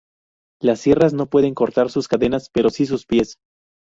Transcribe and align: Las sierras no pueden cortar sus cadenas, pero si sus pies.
Las 0.59 0.79
sierras 0.79 1.13
no 1.13 1.27
pueden 1.27 1.53
cortar 1.53 1.91
sus 1.91 2.07
cadenas, 2.07 2.49
pero 2.51 2.71
si 2.71 2.87
sus 2.87 3.05
pies. 3.05 3.35